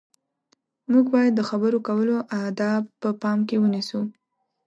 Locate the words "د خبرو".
1.35-1.77